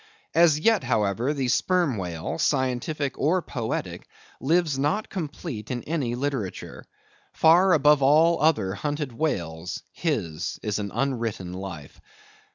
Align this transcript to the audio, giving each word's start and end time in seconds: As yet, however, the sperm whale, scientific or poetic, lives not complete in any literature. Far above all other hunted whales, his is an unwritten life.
As 0.33 0.59
yet, 0.59 0.83
however, 0.83 1.31
the 1.31 1.47
sperm 1.47 1.95
whale, 1.95 2.39
scientific 2.39 3.19
or 3.19 3.39
poetic, 3.43 4.07
lives 4.39 4.79
not 4.79 5.09
complete 5.11 5.69
in 5.69 5.83
any 5.83 6.15
literature. 6.15 6.87
Far 7.33 7.73
above 7.73 8.01
all 8.01 8.41
other 8.41 8.73
hunted 8.73 9.11
whales, 9.13 9.83
his 9.93 10.59
is 10.63 10.79
an 10.79 10.89
unwritten 10.91 11.53
life. 11.53 12.01